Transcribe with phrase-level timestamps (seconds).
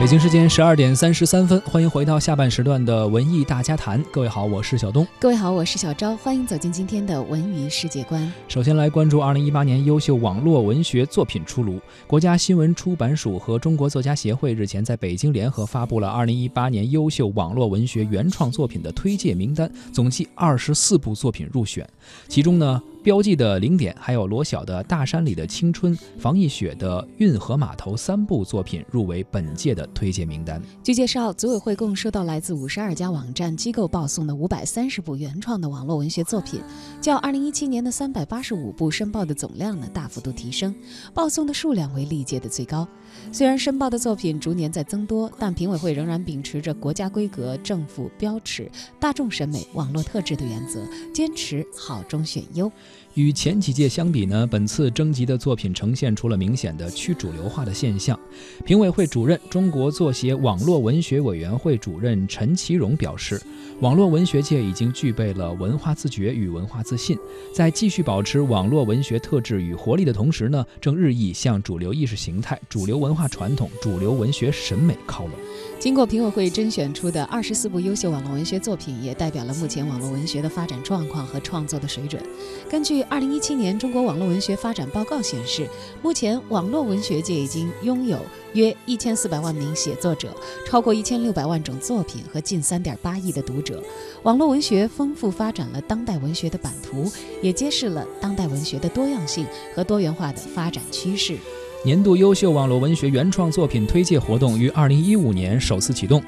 [0.00, 4.02] 北京时间十二点三十三分，欢迎回到下半时段的文艺大家谈。
[4.10, 5.06] 各位好，我是小东。
[5.18, 6.16] 各位好，我是小昭。
[6.16, 8.32] 欢迎走进今天的文娱世界观。
[8.48, 11.78] 首先来关注二零一八年优秀网络文学作品出炉。
[12.06, 21.86] 国家新闻出版署和中国作家协会日前在北京联合发布了二零一八年优秀网络文学原创作品的推介名单，总计二十四部作品入选。
[22.26, 22.82] 其中呢。
[23.02, 30.60] 标记的零点，还有罗小的大山里的青春，房逸雪的运河码头三部作品入围本届的推荐名单。
[30.82, 36.60] 据介绍，组委会共收到来自五十二家网站机构报送的五百三十部原创的网络文学作品，
[37.00, 40.74] 较二零一七年的三百八十五部申报的总量呢大幅度提升，
[41.14, 42.86] 报送的数量为历届的最高。
[43.32, 52.70] 虽然申报的作品逐年在增多，但评委会仍然秉持着国家规格、政府标尺、大众审美、网络特质的原则，坚持好中选优。
[53.14, 58.18] 与前几届相比呢，本次征集的作品呈现出了明显的去主流化的现象。
[58.64, 63.40] 评委会主任、中国作协网络文学委员会主任陈其荣表示，
[63.80, 67.18] 网络文学界已经具备了文化自觉与文化自信，
[67.52, 75.32] 在继续保持网络文学特质与活力的同时呢，正日益向主流意识形态、主流文化传统、主流文学审美靠拢。
[75.80, 82.22] 经过评委会甄选出的二十四部优秀网络文学作品，也代表了目前网络文学的发展状况和创作的水准。
[82.68, 85.68] 根根据二零一七年中国网络文学发展报告显示，
[86.00, 88.18] 目前网络文学界已经拥有
[88.54, 90.34] 约一千四百万名写作者，
[90.66, 93.82] 超过一千六百万种作品和近三点八亿的读者。
[94.22, 101.36] 网络文学丰富发展了当代文学的版图，也揭示了当代文学的多样性和多元化的发展趋势。
[101.84, 106.24] 年度优秀网络文学原创作品推介活动于二零一五年首次启动，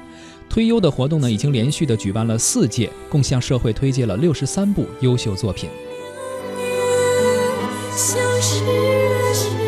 [0.47, 5.67] 推优的活动呢已经连续的举办了四届，共向社会推介了六十三部优秀作品。
[7.95, 9.62] 消失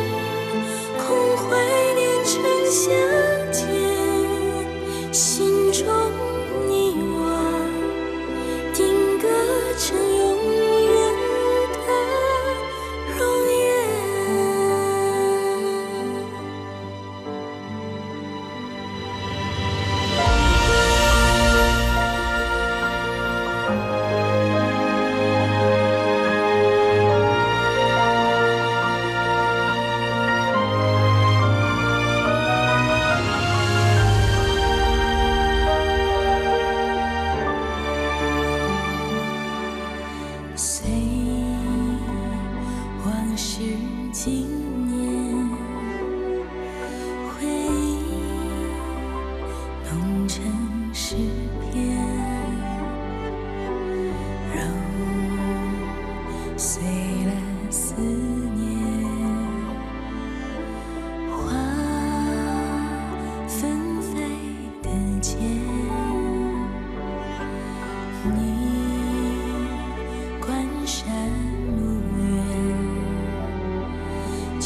[44.25, 44.49] 信
[44.87, 44.97] 念
[47.29, 48.09] 回忆，
[49.93, 50.43] 弄成
[50.91, 51.15] 诗
[51.71, 51.95] 篇。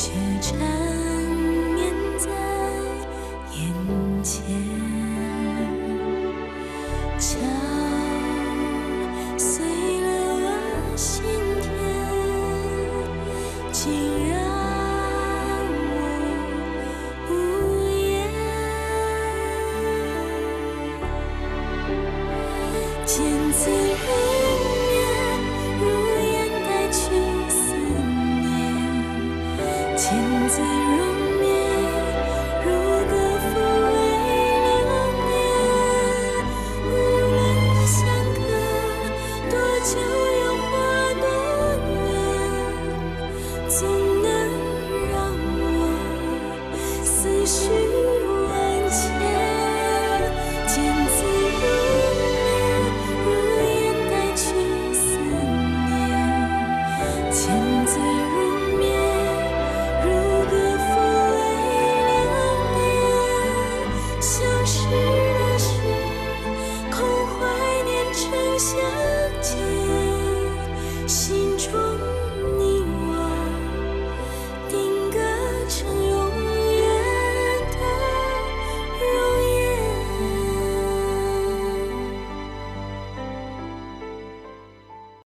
[0.02, 0.58] 却缠
[1.76, 2.32] 绵在
[3.52, 3.60] 眼
[4.24, 4.40] 前，
[7.20, 7.28] 敲
[9.38, 9.66] 碎
[10.00, 10.08] 了
[10.40, 10.48] 我
[10.96, 11.22] 心
[11.62, 11.68] 田，
[13.74, 13.92] 竟
[14.30, 14.34] 让
[15.92, 15.98] 我
[17.30, 17.32] 无
[18.00, 18.08] 言。
[23.06, 23.12] 见
[23.52, 23.99] 字。
[68.70, 69.09] 想